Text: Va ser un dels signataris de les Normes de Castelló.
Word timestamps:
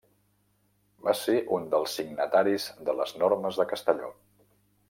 Va 1.07 1.13
ser 1.19 1.35
un 1.59 1.69
dels 1.75 1.97
signataris 2.01 2.65
de 2.89 2.99
les 3.03 3.17
Normes 3.25 3.63
de 3.63 3.71
Castelló. 3.75 4.15